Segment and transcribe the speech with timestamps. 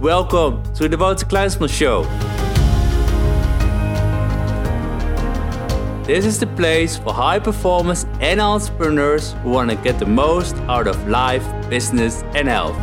[0.00, 2.02] Welcome to the Wouter Kleinsman Show.
[6.04, 10.54] This is the place for high performers and entrepreneurs who want to get the most
[10.68, 12.76] out of life, business and health.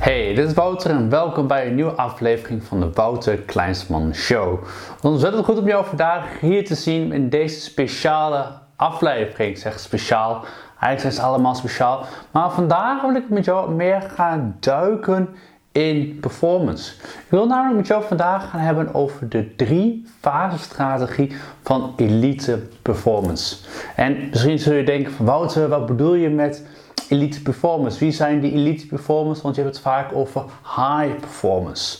[0.00, 4.64] Hey, dit is Wouter en welkom bij een nieuwe aflevering van de Wouter Kleinsman Show.
[5.02, 9.50] Ontzettend goed om jou vandaag hier te zien in deze speciale aflevering.
[9.50, 10.44] Ik zeg speciaal,
[10.84, 12.04] eigenlijk ze allemaal speciaal.
[12.30, 15.28] Maar vandaag wil ik met jou meer gaan duiken
[15.72, 16.92] in performance.
[17.02, 21.32] Ik wil namelijk met jou vandaag gaan hebben over de drie fase strategie
[21.62, 23.56] van elite performance.
[23.96, 26.66] En misschien zul je denken van Wouter, wat bedoel je met
[27.08, 27.98] elite performance?
[27.98, 29.42] Wie zijn die elite performance?
[29.42, 30.42] Want je hebt het vaak over
[30.76, 31.98] high performance.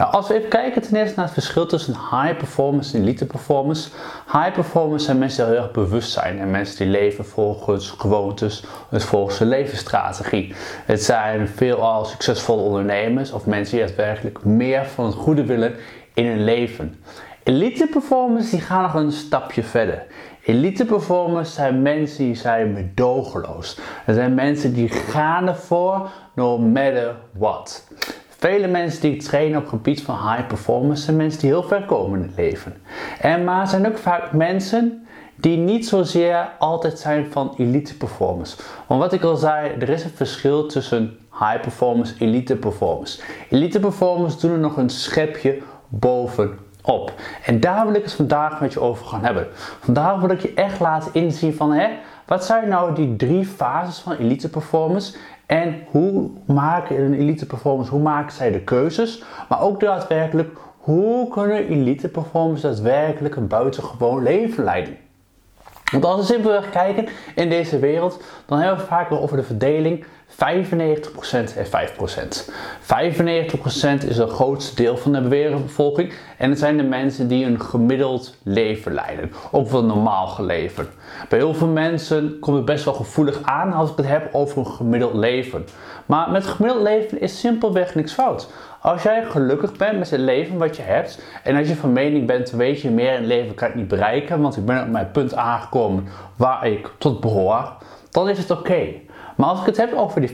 [0.00, 3.26] Nou, als we even kijken ten eerste naar het verschil tussen high performance en elite
[3.26, 3.90] performance.
[4.32, 8.64] High performance zijn mensen die heel erg bewust zijn en mensen die leven volgens gewoontes,
[8.90, 10.54] dus volgens hun levensstrategie.
[10.84, 15.74] Het zijn veelal succesvolle ondernemers of mensen die daadwerkelijk meer van het goede willen
[16.14, 16.94] in hun leven.
[17.42, 20.06] Elite performers die gaan nog een stapje verder.
[20.44, 23.78] Elite performers zijn mensen die zijn medogeloos.
[24.06, 27.88] Dat zijn mensen die gaan ervoor no matter what.
[28.40, 32.20] Vele mensen die trainen op gebied van high performance zijn mensen die heel ver komen
[32.20, 32.74] in het leven.
[33.20, 38.56] En maar zijn ook vaak mensen die niet zozeer altijd zijn van elite performance.
[38.86, 43.22] Want wat ik al zei, er is een verschil tussen high performance en elite performance.
[43.50, 47.12] Elite performance doen er nog een schepje bovenop.
[47.44, 49.46] En daar wil ik het vandaag met je over gaan hebben.
[49.80, 51.88] Vandaag wil ik je echt laten inzien van hè,
[52.26, 55.16] wat zijn nou die drie fases van elite performance
[55.50, 61.28] en hoe maken een elite performers, hoe maken zij de keuzes, maar ook daadwerkelijk hoe
[61.28, 64.96] kunnen elite performers daadwerkelijk een buitengewoon leven leiden.
[65.92, 69.42] Want als we simpelweg kijken in deze wereld, dan hebben we vaak wel over de
[69.42, 70.04] verdeling
[70.40, 70.42] 95%
[71.56, 72.50] en 5%.
[72.82, 77.60] 95% is het grootste deel van de wereldbevolking en het zijn de mensen die een
[77.60, 80.88] gemiddeld leven leiden, ook wel normaal geleven.
[81.28, 84.58] Bij heel veel mensen komt het best wel gevoelig aan als ik het heb over
[84.58, 85.66] een gemiddeld leven.
[86.06, 88.50] Maar met gemiddeld leven is simpelweg niks fout.
[88.80, 92.26] Als jij gelukkig bent met het leven wat je hebt en als je van mening
[92.26, 95.10] bent, weet je, meer in leven kan ik niet bereiken, want ik ben op mijn
[95.10, 97.72] punt aangekomen waar ik tot behoor,
[98.10, 98.86] dan is het oké.
[99.36, 100.32] Maar als ik het heb over die 5%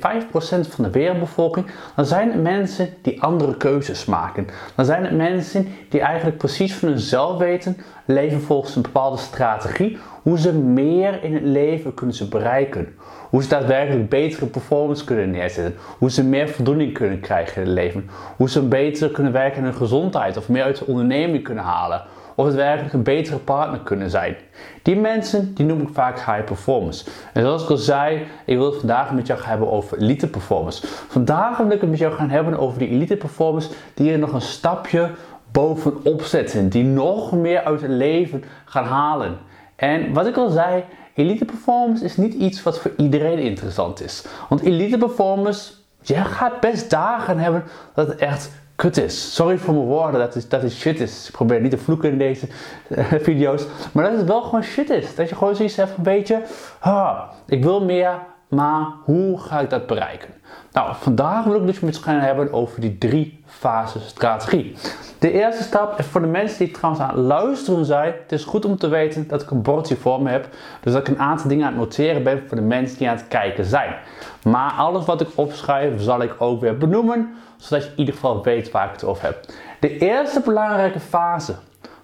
[0.69, 4.47] van de wereldbevolking, dan zijn het mensen die andere keuzes maken.
[4.75, 9.99] Dan zijn het mensen die eigenlijk precies van hunzelf weten, leven volgens een bepaalde strategie,
[10.23, 12.95] hoe ze meer in het leven kunnen ze bereiken.
[13.31, 15.75] Hoe ze daadwerkelijk betere performance kunnen neerzetten.
[15.99, 18.11] Hoe ze meer voldoening kunnen krijgen in het leven.
[18.37, 22.03] Hoe ze beter kunnen werken in hun gezondheid of meer uit de onderneming kunnen halen
[22.37, 24.37] of het werkelijk een betere partner kunnen zijn.
[24.83, 27.05] Die mensen die noem ik vaak high performance.
[27.33, 30.29] En zoals ik al zei, ik wil het vandaag met jou gaan hebben over elite
[30.29, 30.87] performance.
[30.87, 34.33] Vandaag wil ik het met jou gaan hebben over die elite performance die er nog
[34.33, 35.11] een stapje
[35.53, 36.69] bovenop zetten.
[36.69, 39.39] Die nog meer uit het leven gaan halen.
[39.77, 44.25] En wat ik al zei, elite performance is niet iets wat voor iedereen interessant is.
[44.49, 47.65] Want elite performance, je gaat best dagen hebben
[47.95, 49.35] dat het echt kut is.
[49.35, 51.27] Sorry voor mijn woorden dat het, dat shit is.
[51.27, 52.49] Ik probeer niet te vloeken in deze
[52.89, 53.67] uh, video's.
[53.93, 55.15] Maar dat het wel gewoon shit is.
[55.15, 56.43] Dat je gewoon zoiets hebt van, weet je,
[56.79, 58.19] ah, ik wil meer,
[58.49, 60.29] maar hoe ga ik dat bereiken?
[60.73, 64.75] Nou, vandaag wil ik dus met gaan hebben over die drie fasen strategie.
[65.19, 68.45] De eerste stap, is voor de mensen die trouwens aan het luisteren zijn, het is
[68.45, 70.49] goed om te weten dat ik een bordje voor me heb.
[70.81, 73.17] Dus dat ik een aantal dingen aan het noteren ben voor de mensen die aan
[73.17, 73.95] het kijken zijn.
[74.43, 78.43] Maar alles wat ik opschrijf zal ik ook weer benoemen, zodat je in ieder geval
[78.43, 79.45] weet waar ik het over heb.
[79.81, 81.55] De eerste belangrijke fase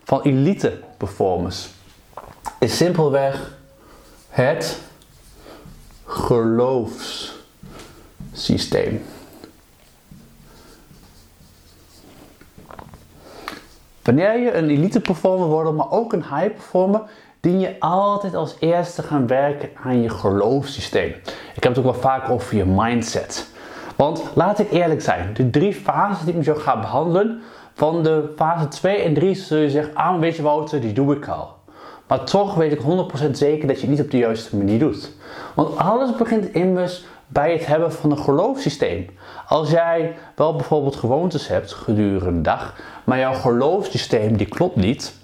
[0.04, 1.68] van elite performance
[2.58, 3.56] is simpelweg
[4.28, 4.80] het
[6.12, 9.02] geloofssysteem.
[14.02, 17.02] Wanneer je een elite performer wordt, maar ook een high performer,
[17.40, 21.14] dien je altijd als eerste gaan werken aan je geloofssysteem.
[21.54, 23.50] Ik heb het ook wel vaak over je mindset.
[23.96, 27.42] Want laat ik eerlijk zijn, de drie fases die ik jou ga behandelen,
[27.74, 31.16] van de fase 2 en 3 zul je zeggen, ah weet je Wouter, die doe
[31.16, 31.60] ik al.
[32.12, 35.12] Maar toch weet ik 100% zeker dat je het niet op de juiste manier doet.
[35.54, 39.06] Want alles begint immers bij het hebben van een geloofssysteem.
[39.46, 42.74] Als jij wel bijvoorbeeld gewoontes hebt gedurende de dag,
[43.04, 45.14] maar jouw geloofssysteem die klopt niet,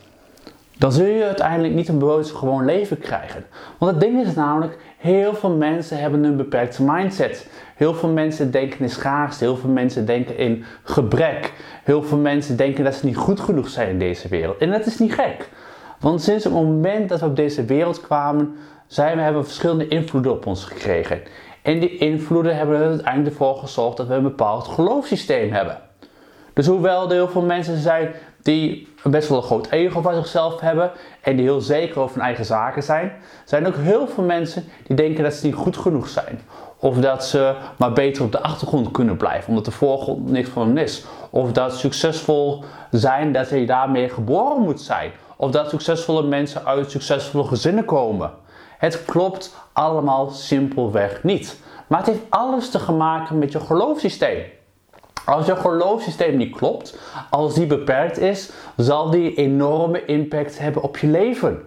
[0.79, 3.44] dan zul je uiteindelijk niet een bewust gewoon leven krijgen.
[3.79, 7.50] Want het ding is namelijk, heel veel mensen hebben een beperkte mindset.
[7.76, 11.52] Heel veel mensen denken in schaarste, heel veel mensen denken in gebrek.
[11.85, 14.58] Heel veel mensen denken dat ze niet goed genoeg zijn in deze wereld.
[14.58, 15.49] En dat is niet gek.
[16.00, 18.56] Want sinds het moment dat we op deze wereld kwamen,
[18.86, 21.20] zijn we, hebben we verschillende invloeden op ons gekregen.
[21.62, 25.78] En die invloeden hebben er uiteindelijk ervoor gezorgd dat we een bepaald geloofssysteem hebben.
[26.52, 28.12] Dus hoewel er heel veel mensen zijn
[28.42, 30.90] die best wel een groot ego van zichzelf hebben
[31.20, 33.12] en die heel zeker over hun eigen zaken zijn,
[33.44, 36.40] zijn er ook heel veel mensen die denken dat ze niet goed genoeg zijn.
[36.78, 40.66] Of dat ze maar beter op de achtergrond kunnen blijven, omdat de voorgrond niks van
[40.66, 41.04] hen is.
[41.30, 45.10] Of dat succesvol zijn, dat je daarmee geboren moet zijn.
[45.40, 48.31] Of dat succesvolle mensen uit succesvolle gezinnen komen.
[48.79, 51.61] Het klopt allemaal simpelweg niet.
[51.87, 54.43] Maar het heeft alles te maken met je geloofssysteem.
[55.25, 56.99] Als je geloofssysteem niet klopt,
[57.31, 61.62] als die beperkt is, zal die enorme impact hebben op je leven.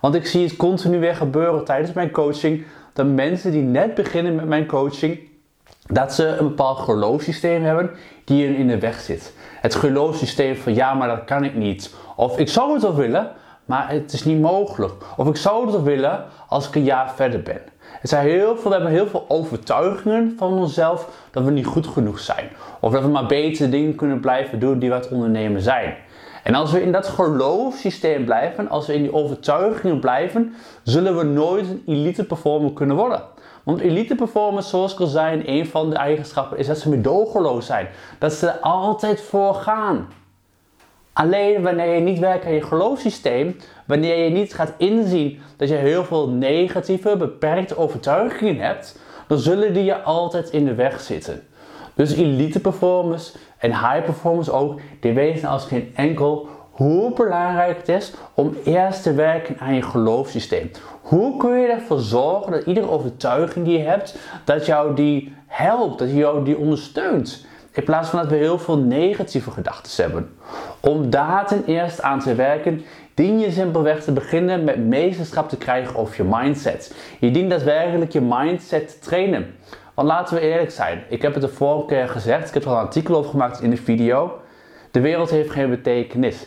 [0.00, 2.64] Want ik zie het continu weer gebeuren tijdens mijn coaching.
[2.92, 5.18] Dat mensen die net beginnen met mijn coaching,
[5.86, 7.90] dat ze een bepaald geloofssysteem hebben
[8.24, 9.32] die hun in de weg zit.
[9.60, 11.94] Het geloofssysteem van ja, maar dat kan ik niet.
[12.16, 13.30] Of ik zou het wel willen,
[13.64, 14.92] maar het is niet mogelijk.
[15.16, 17.60] Of ik zou het wel willen als ik een jaar verder ben.
[18.02, 21.86] Er zijn heel veel, we hebben heel veel overtuigingen van onszelf dat we niet goed
[21.86, 22.48] genoeg zijn.
[22.80, 25.96] Of dat we maar betere dingen kunnen blijven doen die we het ondernemen zijn.
[26.42, 31.24] En als we in dat geloofssysteem blijven, als we in die overtuigingen blijven, zullen we
[31.24, 33.22] nooit een elite performer kunnen worden.
[33.62, 37.66] Want elite performers, zoals ik al zei, een van de eigenschappen is dat ze medogeloos
[37.66, 37.88] zijn.
[38.18, 40.08] Dat ze er altijd voor gaan.
[41.12, 43.56] Alleen wanneer je niet werkt aan je geloofssysteem,
[43.86, 49.74] wanneer je niet gaat inzien dat je heel veel negatieve, beperkte overtuigingen hebt, dan zullen
[49.74, 51.42] die je altijd in de weg zitten.
[51.94, 57.88] Dus elite performers en high performers ook, die weten als geen enkel hoe belangrijk het
[57.88, 60.70] is om eerst te werken aan je geloofssysteem.
[61.02, 65.98] Hoe kun je ervoor zorgen dat iedere overtuiging die je hebt, dat jou die helpt,
[65.98, 67.46] dat jou die ondersteunt.
[67.72, 70.36] In plaats van dat we heel veel negatieve gedachten hebben.
[70.82, 72.82] Om daar ten eerste aan te werken,
[73.14, 76.94] dien je simpelweg te beginnen met meesterschap te krijgen over je mindset.
[77.18, 79.54] Je dient daadwerkelijk je mindset te trainen.
[79.94, 82.68] Want laten we eerlijk zijn, ik heb het de vorige keer gezegd, ik heb er
[82.68, 84.40] al een artikel over gemaakt in de video.
[84.90, 86.46] De wereld heeft geen betekenis.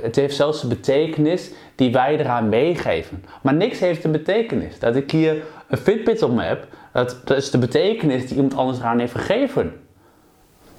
[0.00, 3.24] Het heeft zelfs een betekenis die wij eraan meegeven.
[3.42, 4.78] Maar niks heeft een betekenis.
[4.78, 8.78] Dat ik hier een Fitbit op heb, dat, dat is de betekenis die iemand anders
[8.78, 9.72] eraan heeft gegeven.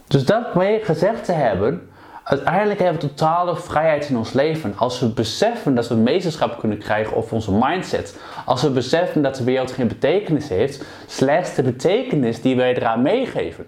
[0.08, 1.90] Dus dat mee gezegd te hebben,
[2.30, 4.74] uiteindelijk hebben we totale vrijheid in ons leven.
[4.78, 8.20] Als we beseffen dat we meesterschap kunnen krijgen over onze mindset.
[8.46, 13.02] Als we beseffen dat de wereld geen betekenis heeft, slechts de betekenis die wij eraan
[13.02, 13.66] meegeven.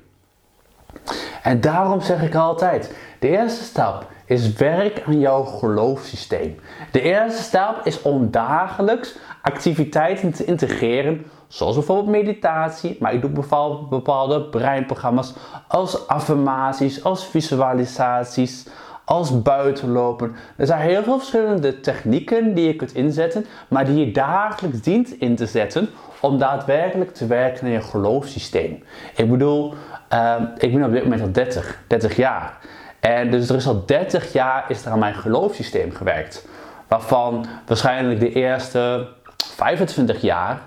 [1.44, 6.60] En daarom zeg ik altijd: de eerste stap is werk aan jouw geloofssysteem.
[6.92, 13.30] De eerste stap is om dagelijks activiteiten te integreren, zoals bijvoorbeeld meditatie, maar ik doe
[13.30, 15.34] bepaalde, bepaalde breinprogramma's
[15.68, 18.68] als affirmaties, als visualisaties,
[19.06, 20.36] als buitenlopen.
[20.56, 25.12] Er zijn heel veel verschillende technieken die je kunt inzetten, maar die je dagelijks dient
[25.20, 25.90] in te zetten
[26.20, 28.84] om daadwerkelijk te werken aan je geloofssysteem.
[29.16, 29.74] Ik bedoel,
[30.14, 32.58] uh, ik ben op dit moment al 30, 30 jaar.
[33.00, 36.48] En dus er is al 30 jaar is er aan mijn geloofssysteem gewerkt.
[36.88, 39.08] Waarvan waarschijnlijk de eerste
[39.38, 40.62] 25 jaar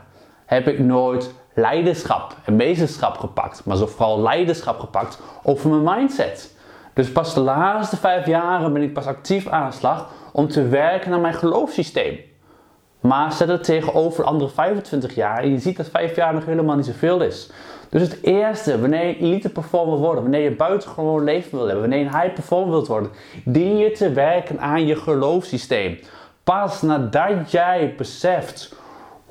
[0.55, 3.65] heb ik nooit leiderschap en meesterschap gepakt.
[3.65, 6.57] Maar zo vooral leiderschap gepakt over mijn mindset.
[6.95, 10.69] Dus pas de laatste vijf jaren ben ik pas actief aan de slag om te
[10.69, 12.19] werken aan mijn geloofssysteem.
[13.01, 16.77] Maar zet het tegenover andere 25 jaar en je ziet dat vijf jaar nog helemaal
[16.77, 17.51] niet zoveel is.
[17.91, 21.99] Dus het eerste, wanneer je elite performer wordt, wanneer je buitengewoon leven wil hebben, wanneer
[21.99, 23.11] je high performer wilt worden,
[23.45, 25.99] dien je te werken aan je geloofssysteem.
[26.45, 28.77] Pas nadat jij beseft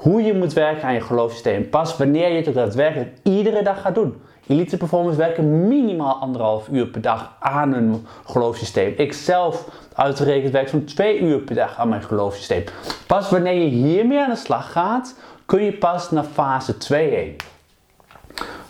[0.04, 3.96] hoe je moet werken aan je geloofssysteem, pas wanneer je het daadwerkelijk iedere dag gaat
[3.96, 4.22] doen.
[4.48, 8.94] Elite performers werken minimaal anderhalf uur per dag aan hun geloofssysteem.
[8.98, 12.64] Ik zelf uitgerekend werk zo'n twee uur per dag aan mijn geloofssysteem.
[13.08, 17.36] Pas wanneer je hiermee aan de slag gaat, kun je pas naar fase 2 heen.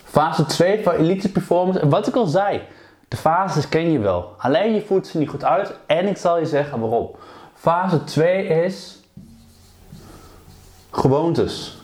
[0.04, 1.80] Fase 2 van elite performance.
[1.80, 2.62] En wat ik al zei,
[3.08, 4.32] de fases ken je wel.
[4.38, 7.10] Alleen je voert ze niet goed uit en ik zal je zeggen waarom.
[7.54, 9.02] Fase 2 is
[10.94, 11.76] gewoontes.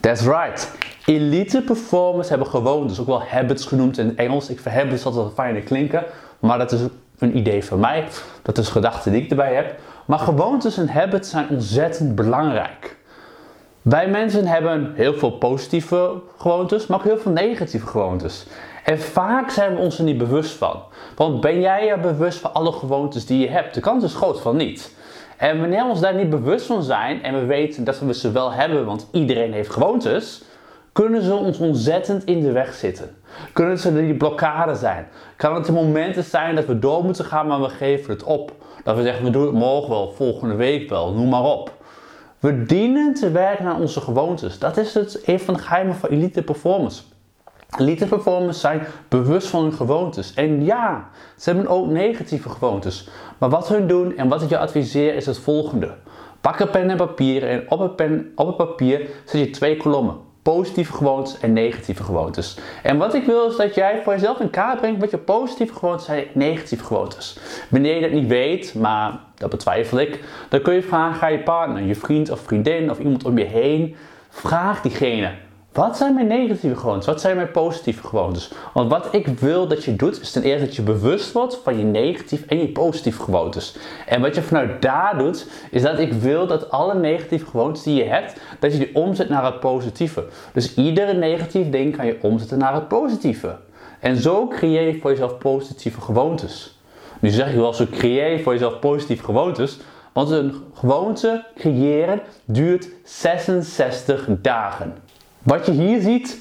[0.00, 0.70] That's right.
[1.04, 4.48] Elite performers hebben gewoontes, ook wel habits genoemd in het Engels.
[4.48, 6.04] Ik vind habits altijd fijner klinken,
[6.38, 6.80] maar dat is
[7.18, 8.04] een idee van mij.
[8.42, 9.78] Dat is gedachte die ik erbij heb.
[10.04, 12.96] Maar gewoontes en habits zijn ontzettend belangrijk.
[13.82, 18.46] Wij mensen hebben heel veel positieve gewoontes, maar ook heel veel negatieve gewoontes.
[18.84, 20.82] En vaak zijn we ons er niet bewust van.
[21.16, 23.74] Want ben jij er bewust van alle gewoontes die je hebt?
[23.74, 24.96] De kans is groot van niet.
[25.38, 28.32] En wanneer we ons daar niet bewust van zijn en we weten dat we ze
[28.32, 30.42] wel hebben, want iedereen heeft gewoontes,
[30.92, 33.16] kunnen ze ons ontzettend in de weg zitten.
[33.52, 35.08] Kunnen ze die blokkade zijn?
[35.36, 38.52] Kan het de momenten zijn dat we door moeten gaan, maar we geven het op?
[38.84, 41.72] Dat we zeggen, we doen het morgen wel, volgende week wel, noem maar op.
[42.38, 44.58] We dienen te werken aan onze gewoontes.
[44.58, 47.02] Dat is het, een van de geheimen van elite performance.
[47.76, 50.34] Elite performers zijn bewust van hun gewoontes.
[50.34, 53.08] En ja, ze hebben ook negatieve gewoontes.
[53.38, 55.94] Maar wat hun doen en wat ik je adviseer is het volgende.
[56.40, 59.76] Pak een pen en papier en op het, pen, op het papier zet je twee
[59.76, 60.16] kolommen.
[60.42, 62.58] Positieve gewoontes en negatieve gewoontes.
[62.82, 65.74] En wat ik wil is dat jij voor jezelf in kaart brengt wat je positieve
[65.74, 67.38] gewoontes en negatieve gewoontes.
[67.68, 71.42] Wanneer je dat niet weet, maar dat betwijfel ik, dan kun je vragen aan je
[71.42, 73.96] partner, je vriend of vriendin of iemand om je heen.
[74.28, 75.46] Vraag diegene.
[75.78, 77.06] Wat zijn mijn negatieve gewoontes?
[77.06, 78.50] Wat zijn mijn positieve gewoontes?
[78.72, 81.78] Want wat ik wil dat je doet, is ten eerste dat je bewust wordt van
[81.78, 83.76] je negatieve en je positieve gewoontes.
[84.06, 87.94] En wat je vanuit daar doet, is dat ik wil dat alle negatieve gewoontes die
[87.94, 90.24] je hebt, dat je die omzet naar het positieve.
[90.52, 93.56] Dus iedere negatief ding kan je omzetten naar het positieve.
[94.00, 96.78] En zo creëer je voor jezelf positieve gewoontes.
[97.20, 99.78] Nu zeg je wel, zo creëer je voor jezelf positieve gewoontes.
[100.12, 105.07] Want een gewoonte creëren duurt 66 dagen.
[105.48, 106.38] Wat je hier ziet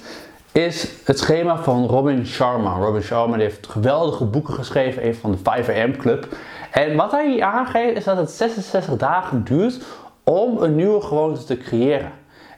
[0.52, 2.78] is het schema van Robin Sharma.
[2.78, 6.28] Robin Sharma heeft geweldige boeken geschreven, een van de 5am Club.
[6.72, 9.84] En wat hij hier aangeeft is dat het 66 dagen duurt
[10.24, 12.12] om een nieuwe gewoonte te creëren.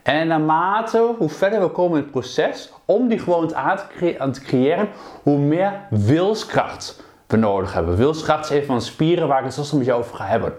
[0.03, 4.89] En naarmate hoe verder we komen in het proces om die gewoonte aan te, creëren,
[5.24, 7.96] hoe meer wilskracht we nodig hebben.
[7.96, 10.53] Wilskracht is een van de spieren waar ik het straks met jou over ga hebben.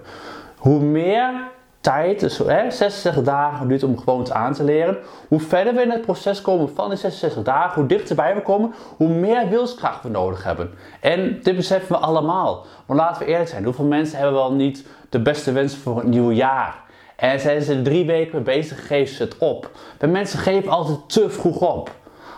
[0.58, 1.32] Hoe meer
[1.80, 4.98] tijd, dus hè, 66 dagen duurt om gewoonte aan te leren.
[5.28, 8.74] Hoe verder we in het proces komen van die 66 dagen, hoe dichterbij we komen,
[8.96, 10.70] hoe meer wilskracht we nodig hebben.
[11.00, 12.66] En dit beseffen we allemaal.
[12.86, 16.06] Maar laten we eerlijk zijn, hoeveel mensen hebben wel niet de beste wensen voor het
[16.06, 16.88] nieuwe jaar?
[17.16, 19.70] En zijn ze drie weken mee bezig, geven ze het op.
[19.98, 21.90] Bij mensen geven altijd te vroeg op.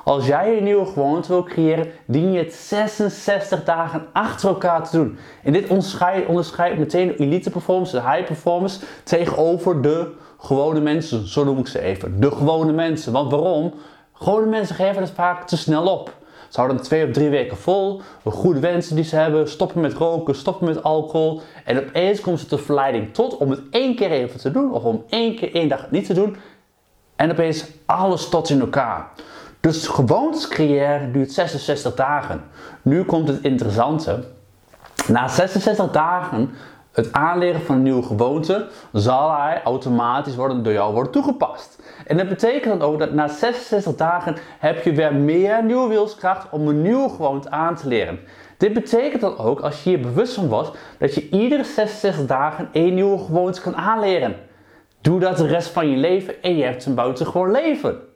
[0.05, 4.97] Als jij een nieuwe gewoonte wil creëren, dien je het 66 dagen achter elkaar te
[4.97, 5.19] doen.
[5.43, 11.29] En dit onderscheidt, onderscheidt meteen elite performance, de high performance, tegenover de gewone mensen.
[11.29, 12.21] Zo noem ik ze even.
[12.21, 13.13] De gewone mensen.
[13.13, 13.75] Want waarom?
[14.13, 16.15] Gewone mensen geven het vaak te snel op.
[16.49, 19.93] Ze houden twee of drie weken vol, de goede wensen die ze hebben, stoppen met
[19.93, 21.41] roken, stoppen met alcohol.
[21.65, 24.83] En opeens komt ze tot verleiding tot om het één keer even te doen, of
[24.83, 26.37] om één keer één dag niet te doen.
[27.17, 29.11] En opeens alles tot in elkaar.
[29.63, 32.45] Dus gewoontes creëren duurt 66 dagen.
[32.83, 34.25] Nu komt het interessante.
[35.09, 36.51] Na 66 dagen
[36.93, 41.83] het aanleren van een nieuwe gewoonte zal hij automatisch worden, door jou worden toegepast.
[42.07, 46.47] En dat betekent dan ook dat na 66 dagen heb je weer meer nieuwe wilskracht
[46.51, 48.19] om een nieuwe gewoonte aan te leren.
[48.57, 52.69] Dit betekent dan ook, als je je bewust van was, dat je iedere 66 dagen
[52.73, 54.37] één nieuwe gewoonte kan aanleren.
[55.01, 58.11] Doe dat de rest van je leven en je hebt een buitengewoon leven.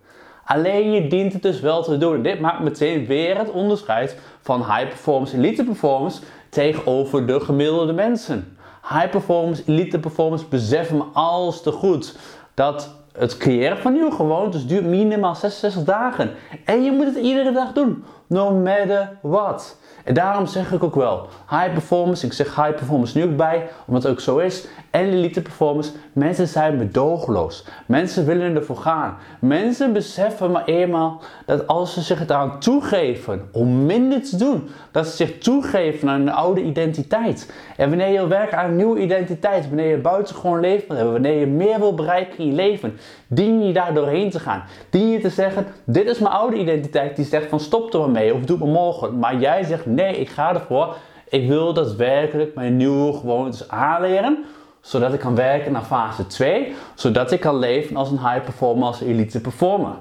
[0.47, 2.23] Alleen je dient het dus wel te doen.
[2.23, 8.57] Dit maakt meteen weer het onderscheid van high performance, elite performance tegenover de gemiddelde mensen.
[8.89, 12.19] High performance, elite performance beseffen me alles te goed
[12.55, 16.31] dat het creëren van nieuwe gewoontes duurt minimaal 66 dagen.
[16.65, 19.77] En je moet het iedere dag doen, no matter what.
[20.07, 23.69] En daarom zeg ik ook wel, high performance, ik zeg high performance nu ook bij,
[23.87, 24.67] omdat het ook zo is.
[24.91, 27.65] En elite performance, mensen zijn bedogeloos.
[27.87, 29.17] Mensen willen ervoor gaan.
[29.41, 35.07] Mensen beseffen maar eenmaal dat als ze zich eraan toegeven om minder te doen, dat
[35.07, 37.53] ze zich toegeven aan een oude identiteit.
[37.77, 41.39] En wanneer je werkt aan een nieuwe identiteit, wanneer je buitengewoon leven wil hebben, wanneer
[41.41, 44.65] je meer wil bereiken in je leven, dien je daar doorheen te gaan.
[44.91, 48.16] Dien je te zeggen, dit is mijn oude identiteit die zegt van stop er maar
[48.17, 49.19] of doe het maar morgen.
[49.19, 50.97] Maar jij zegt nee, ik ga ervoor.
[51.29, 54.45] Ik wil daadwerkelijk mijn nieuwe gewoontes aanleren
[54.87, 58.87] zodat ik kan werken naar fase 2, zodat ik kan leven als een high performer,
[58.87, 59.95] als elite performer.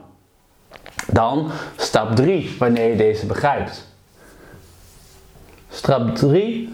[1.12, 3.88] Dan stap 3, wanneer je deze begrijpt.
[5.70, 6.74] Stap 3,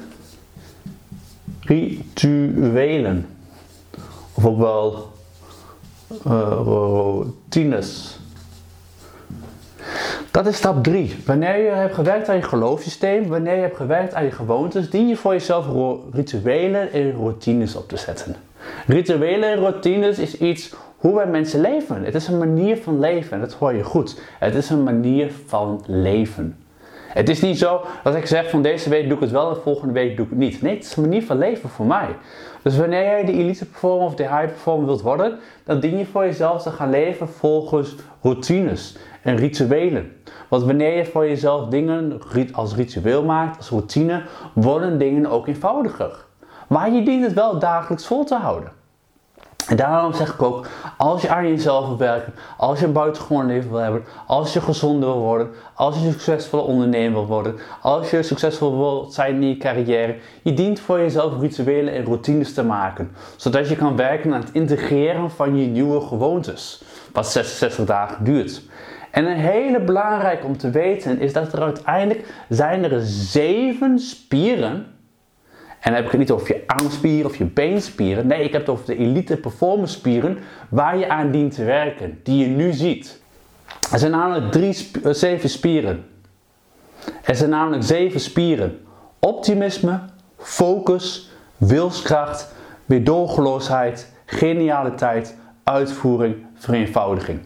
[1.60, 3.28] rituelen.
[4.34, 5.12] Of ook wel
[6.10, 8.20] uh, routines.
[10.32, 11.16] Dat is stap 3.
[11.26, 15.08] Wanneer je hebt gewerkt aan je geloofssysteem, wanneer je hebt gewerkt aan je gewoontes, dien
[15.08, 15.66] je voor jezelf
[16.12, 18.36] rituelen en routines op te zetten.
[18.88, 22.04] Rituelen en routines is iets hoe wij mensen leven.
[22.04, 24.22] Het is een manier van leven, dat hoor je goed.
[24.40, 26.58] Het is een manier van leven.
[27.08, 29.62] Het is niet zo dat ik zeg van deze week doe ik het wel en
[29.62, 30.62] volgende week doe ik het niet.
[30.62, 32.08] Nee, het is een manier van leven voor mij.
[32.62, 36.06] Dus wanneer jij de elite performer of de high performer wilt worden, dan dien je
[36.06, 40.12] voor jezelf te gaan leven volgens routines en rituelen.
[40.52, 44.22] Want wanneer je voor jezelf dingen als ritueel maakt, als routine,
[44.54, 46.26] worden dingen ook eenvoudiger.
[46.68, 48.72] Maar je dient het wel dagelijks vol te houden.
[49.68, 50.68] En daarom zeg ik ook,
[50.98, 54.62] als je aan jezelf wil werken, als je een buitengewoon leven wil hebben, als je
[54.62, 59.42] gezonder wil worden, als je een succesvolle ondernemer wil worden, als je succesvol wil zijn
[59.42, 63.96] in je carrière, je dient voor jezelf rituelen en routines te maken, zodat je kan
[63.96, 68.62] werken aan het integreren van je nieuwe gewoontes, wat 66 dagen duurt.
[69.12, 74.86] En een hele belangrijk om te weten is dat er uiteindelijk zijn er zeven spieren
[75.82, 78.28] en dan heb ik het niet over je armspieren of je beenspieren.
[78.28, 80.38] Nee, ik heb het over de elite performance spieren
[80.70, 83.22] waar je aan dient te werken, die je nu ziet.
[83.92, 86.06] Er zijn namelijk drie eh, zeven spieren.
[87.24, 88.80] Er zijn namelijk zeven spieren.
[89.20, 90.00] Optimisme,
[90.38, 92.54] focus, wilskracht,
[92.86, 97.40] weerdoorgeloosheid, genialiteit, uitvoering, vereenvoudiging.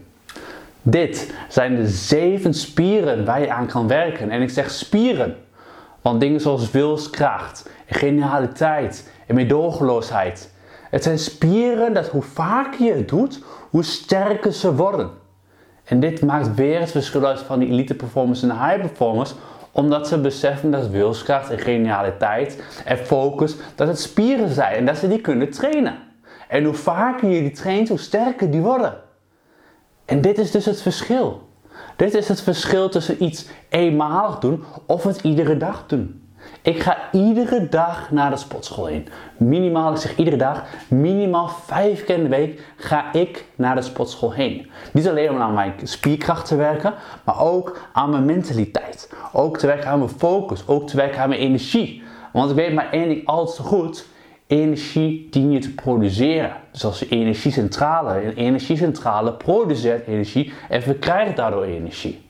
[0.88, 4.30] Dit zijn de zeven spieren waar je aan kan werken.
[4.30, 5.36] En ik zeg spieren,
[6.02, 10.52] want dingen zoals wilskracht, genialiteit en meedogenloosheid.
[10.90, 15.10] Het zijn spieren dat hoe vaker je het doet, hoe sterker ze worden.
[15.84, 19.34] En dit maakt weer het verschil uit van die elite performers en de high performers,
[19.72, 24.96] omdat ze beseffen dat wilskracht en genialiteit en focus, dat het spieren zijn en dat
[24.96, 25.98] ze die kunnen trainen.
[26.48, 29.04] En hoe vaker je die traint, hoe sterker die worden.
[30.06, 31.48] En dit is dus het verschil.
[31.96, 36.20] Dit is het verschil tussen iets eenmalig doen of het iedere dag doen.
[36.62, 39.08] Ik ga iedere dag naar de sportschool heen.
[39.36, 43.82] Minimaal, ik zeg iedere dag, minimaal vijf keer in de week ga ik naar de
[43.82, 44.70] sportschool heen.
[44.92, 46.94] Niet alleen om aan mijn spierkracht te werken,
[47.24, 49.12] maar ook aan mijn mentaliteit.
[49.32, 52.02] Ook te werken aan mijn focus, ook te werken aan mijn energie.
[52.32, 54.06] Want ik weet maar één ding altijd goed.
[54.46, 56.56] Energie dien je te produceren.
[56.72, 62.24] Dus als je energiecentrale, een energiecentrale produceert energie en verkrijgt daardoor energie.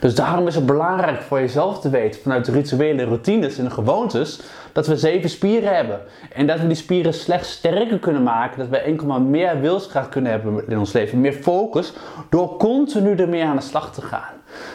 [0.00, 3.70] Dus daarom is het belangrijk voor jezelf te weten vanuit de rituele routines en de
[3.70, 4.40] gewoontes
[4.72, 6.00] dat we zeven spieren hebben.
[6.32, 10.08] En dat we die spieren slechts sterker kunnen maken, dat we enkel maar meer wilskracht
[10.08, 11.92] kunnen hebben in ons leven, meer focus,
[12.30, 14.34] door continu ermee aan de slag te gaan.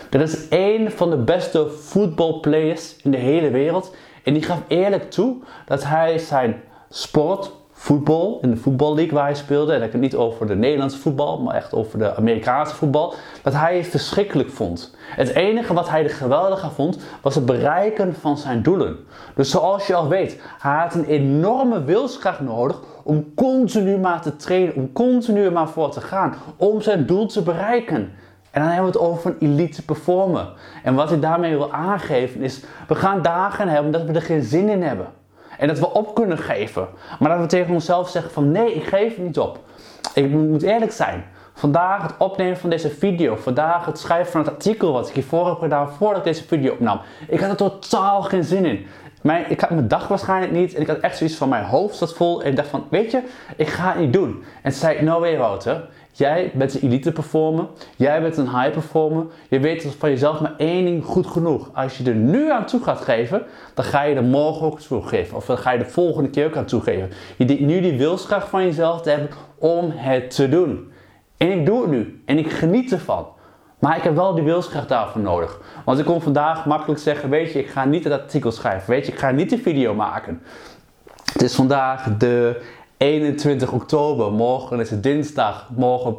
[0.09, 3.95] Dat is één van de beste voetbalplayers in de hele wereld.
[4.23, 5.35] En die gaf eerlijk toe
[5.65, 10.15] dat hij zijn sport, voetbal, in de voetballeague waar hij speelde, en ik het niet
[10.15, 14.95] over de Nederlandse voetbal, maar echt over de Amerikaanse voetbal, dat hij het verschrikkelijk vond.
[15.15, 18.97] Het enige wat hij er geweldig aan vond, was het bereiken van zijn doelen.
[19.35, 24.35] Dus zoals je al weet, hij had een enorme wilskracht nodig om continu maar te
[24.35, 28.11] trainen, om continu maar voor te gaan, om zijn doel te bereiken.
[28.51, 30.53] En dan hebben we het over een elite performer.
[30.83, 34.43] En wat hij daarmee wil aangeven is, we gaan dagen hebben dat we er geen
[34.43, 35.07] zin in hebben.
[35.57, 36.87] En dat we op kunnen geven.
[37.19, 39.59] Maar dat we tegen onszelf zeggen van nee, ik geef niet op.
[40.13, 41.25] Ik moet eerlijk zijn.
[41.53, 43.35] Vandaag het opnemen van deze video.
[43.35, 46.73] Vandaag het schrijven van het artikel wat ik hiervoor heb gedaan voordat ik deze video
[46.73, 47.01] opnam.
[47.27, 48.87] Ik had er totaal geen zin in.
[49.21, 50.73] Mijn, ik had mijn dag waarschijnlijk niet.
[50.73, 52.43] En ik had echt zoiets van mijn hoofd zat vol.
[52.43, 53.21] En ik dacht van, weet je,
[53.55, 54.43] ik ga het niet doen.
[54.61, 55.89] En toen zei no way Wouter.
[56.11, 57.65] Jij bent een elite performer.
[57.95, 59.25] Jij bent een high performer.
[59.49, 61.69] Je weet van jezelf maar één ding goed genoeg.
[61.73, 65.03] Als je er nu aan toe gaat geven, dan ga je er morgen ook toe
[65.03, 65.37] geven.
[65.37, 67.09] Of dan ga je de volgende keer ook aan toegeven.
[67.37, 70.91] Je dient nu die wilskracht van jezelf te hebben om het te doen.
[71.37, 72.21] En ik doe het nu.
[72.25, 73.27] En ik geniet ervan.
[73.81, 75.59] Maar ik heb wel die wilskracht daarvoor nodig.
[75.85, 78.89] Want ik kon vandaag makkelijk zeggen, weet je, ik ga niet het artikel schrijven.
[78.89, 80.41] Weet je, ik ga niet de video maken.
[81.33, 82.61] Het is vandaag de
[82.97, 84.31] 21 oktober.
[84.31, 85.69] Morgen is het dinsdag.
[85.75, 86.15] Morgen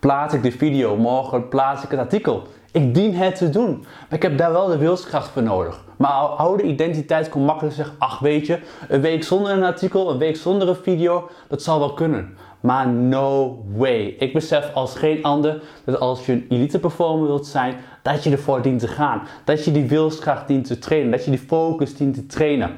[0.00, 0.96] plaats ik de video.
[0.96, 2.42] Morgen plaats ik het artikel.
[2.72, 3.78] Ik dien het te doen.
[3.80, 5.84] Maar ik heb daar wel de wilskracht voor nodig.
[5.96, 10.18] Maar oude identiteit kon makkelijk zeggen: ach, weet je, een week zonder een artikel, een
[10.18, 12.36] week zonder een video, dat zal wel kunnen.
[12.60, 14.14] Maar no way.
[14.18, 18.30] Ik besef als geen ander dat als je een elite performer wilt zijn, dat je
[18.30, 19.22] ervoor dient te gaan.
[19.44, 21.10] Dat je die wilskracht dient te trainen.
[21.10, 22.70] Dat je die focus dient te trainen.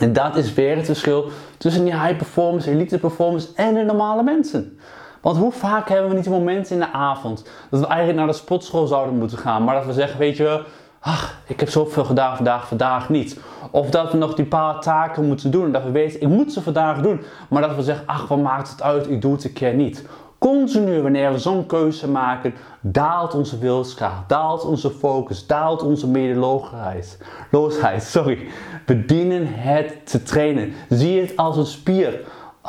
[0.00, 4.22] En dat is weer het verschil tussen die high performance, elite performance en de normale
[4.22, 4.78] mensen.
[5.20, 8.26] Want hoe vaak hebben we niet een moment in de avond dat we eigenlijk naar
[8.26, 10.64] de sportschool zouden moeten gaan, maar dat we zeggen, weet je,
[11.00, 13.40] ach, ik heb zoveel gedaan vandaag, vandaag niet.
[13.70, 16.52] Of dat we nog die paar taken moeten doen en dat we weten, ik moet
[16.52, 19.44] ze vandaag doen, maar dat we zeggen, ach, wat maakt het uit, ik doe het
[19.44, 20.04] een keer niet.
[20.38, 27.18] Continu wanneer we zo'n keuze maken, daalt onze wilskracht, daalt onze focus, daalt onze medeloosheid.
[27.50, 28.48] Loosheid, sorry.
[28.86, 30.72] We dienen het te trainen.
[30.88, 32.20] Zie het als een spier.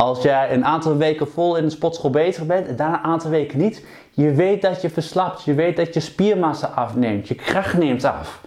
[0.01, 3.29] Als jij een aantal weken vol in de sportschool bezig bent en daarna een aantal
[3.29, 7.77] weken niet, je weet dat je verslapt, je weet dat je spiermassa afneemt, je kracht
[7.77, 8.41] neemt af.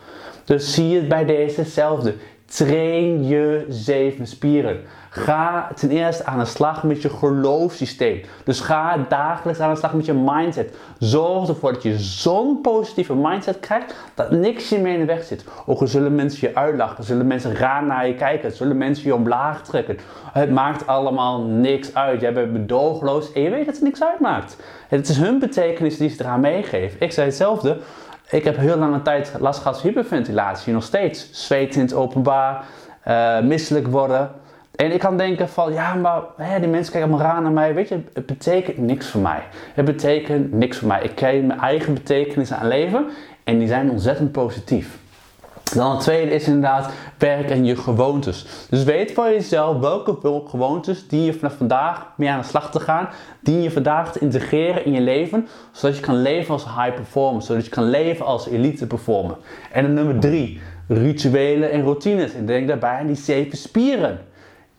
[0.44, 2.14] Dus zie het bij deze hetzelfde.
[2.54, 4.80] Train je zeven spieren.
[5.10, 8.20] Ga ten eerste aan de slag met je geloofssysteem.
[8.44, 10.76] Dus ga dagelijks aan de slag met je mindset.
[10.98, 15.24] Zorg ervoor dat je zo'n positieve mindset krijgt dat niks je meer in de weg
[15.24, 15.44] zit.
[15.66, 19.14] Ook al zullen mensen je uitlachen, zullen mensen raar naar je kijken, zullen mensen je
[19.14, 19.98] omlaag trekken.
[20.32, 22.20] Het maakt allemaal niks uit.
[22.20, 24.56] Jij bent bedogeloos en je weet dat het niks uitmaakt.
[24.88, 27.00] Het is hun betekenis die ze eraan meegeven.
[27.00, 27.78] Ik zei hetzelfde.
[28.34, 31.28] Ik heb heel lange tijd last gehad van hyperventilatie, nog steeds.
[31.46, 32.64] Zweet in het openbaar,
[33.08, 34.30] uh, misselijk worden.
[34.76, 37.74] En ik kan denken van, ja, maar die mensen kijken allemaal raar naar mij.
[37.74, 39.42] Weet je, het betekent niks voor mij.
[39.74, 41.02] Het betekent niks voor mij.
[41.02, 43.06] Ik krijg mijn eigen betekenis aan leven
[43.44, 44.98] en die zijn ontzettend positief.
[45.74, 48.46] Dan het tweede is inderdaad werk aan je gewoontes.
[48.70, 50.16] Dus weet voor jezelf welke
[50.48, 53.08] gewoontes die je vanaf vandaag mee aan de slag te gaan,
[53.40, 57.42] die je vandaag te integreren in je leven, zodat je kan leven als high performer,
[57.42, 59.36] zodat je kan leven als elite performer.
[59.72, 62.34] En dan nummer drie, rituelen en routines.
[62.34, 64.18] En denk daarbij aan die zeven spieren.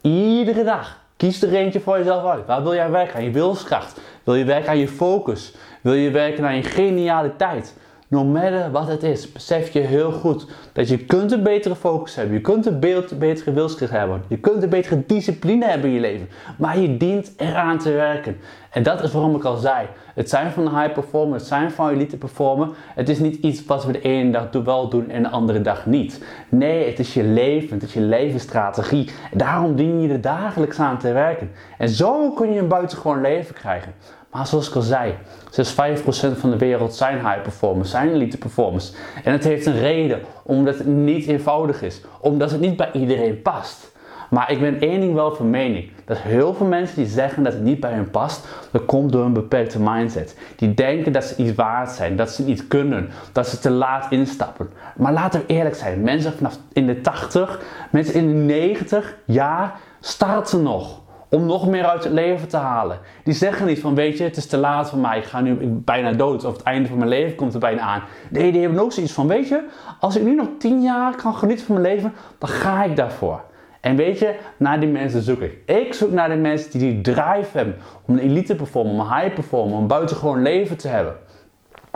[0.02, 1.04] Iedere dag.
[1.18, 2.46] Kies er eentje voor jezelf uit.
[2.46, 3.16] Waar wil jij werken?
[3.16, 4.00] Aan je wilskracht.
[4.24, 5.54] Wil je werken aan je focus?
[5.82, 7.76] Wil je werken aan je genialiteit?
[8.16, 12.16] No matter wat het is, besef je heel goed dat je kunt een betere focus
[12.16, 12.34] hebben.
[12.34, 12.80] Je kunt een
[13.20, 14.24] betere wilskracht hebben.
[14.28, 16.30] Je kunt een betere discipline hebben in je leven.
[16.58, 18.38] Maar je dient eraan te werken.
[18.70, 19.88] En dat is waarom ik al zei.
[20.14, 22.70] Het zijn van high performer, het zijn van elite performer.
[22.96, 25.86] Het is niet iets wat we de ene dag wel doen en de andere dag
[25.86, 26.24] niet.
[26.50, 29.10] Nee, het is je leven, het is je levensstrategie.
[29.34, 31.52] daarom dien je er dagelijks aan te werken.
[31.78, 33.94] En zo kun je een buitengewoon leven krijgen.
[34.36, 38.94] Maar zoals ik al zei, 5% van de wereld zijn high performers, zijn elite performers.
[39.24, 43.42] En het heeft een reden, omdat het niet eenvoudig is, omdat het niet bij iedereen
[43.42, 43.92] past.
[44.30, 45.92] Maar ik ben één ding wel van mening.
[46.06, 49.26] Dat heel veel mensen die zeggen dat het niet bij hen past, dat komt door
[49.26, 50.38] een beperkte mindset.
[50.56, 54.12] Die denken dat ze iets waard zijn, dat ze niet kunnen, dat ze te laat
[54.12, 54.70] instappen.
[54.96, 59.80] Maar laten we eerlijk zijn, mensen vanaf in de 80, mensen in de 90 jaar
[60.00, 63.00] starten nog om nog meer uit het leven te halen.
[63.24, 65.58] Die zeggen niet van, weet je, het is te laat voor mij, ik ga nu
[65.62, 68.04] bijna dood, of het einde van mijn leven komt er bijna aan.
[68.30, 69.64] Nee, die hebben ook zoiets van, weet je,
[70.00, 73.42] als ik nu nog 10 jaar kan genieten van mijn leven, dan ga ik daarvoor.
[73.82, 75.58] En weet je, naar die mensen zoek ik.
[75.66, 79.16] Ik zoek naar de mensen die die drive hebben om een elite performer, om een
[79.16, 81.16] high performer, om een buitengewoon leven te hebben.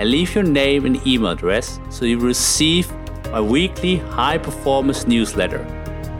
[0.00, 2.92] and leave your name and email address so you receive
[3.30, 5.64] my weekly high performance newsletter.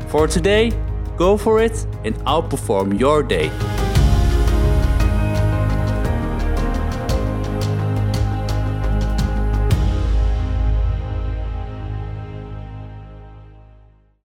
[0.08, 0.72] For today,
[1.16, 3.50] go for it and outperform your day.